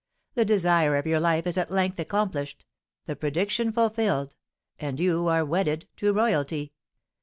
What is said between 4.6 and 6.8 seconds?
and you are wedded to royalty!"